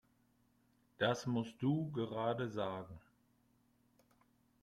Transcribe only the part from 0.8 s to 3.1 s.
Das musst du gerade sagen!